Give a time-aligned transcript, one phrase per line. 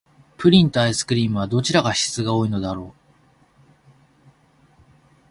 [0.35, 4.31] プリンとアイスクリームは、どちらが脂質が多いのだろう。